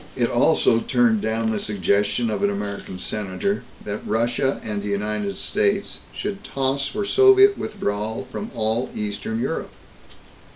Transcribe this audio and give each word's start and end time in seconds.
It 0.15 0.31
also 0.31 0.79
turned 0.79 1.21
down 1.21 1.51
the 1.51 1.59
suggestion 1.59 2.31
of 2.31 2.41
an 2.41 2.49
American 2.49 2.97
senator 2.97 3.61
that 3.85 4.01
Russia 4.03 4.59
and 4.63 4.81
the 4.81 4.87
United 4.89 5.37
States 5.37 5.99
should 6.11 6.43
toss 6.43 6.87
for 6.87 7.05
Soviet 7.05 7.55
withdrawal 7.55 8.27
from 8.31 8.49
all 8.55 8.89
Eastern 8.95 9.39
Europe. 9.39 9.69